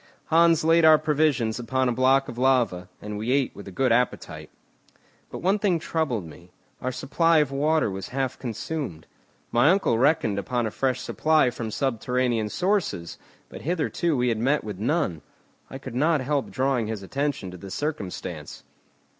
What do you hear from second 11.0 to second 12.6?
supply from subterranean